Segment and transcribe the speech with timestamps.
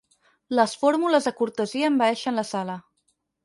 [0.59, 2.83] Les fórmules de cortesia envaeixen la sala.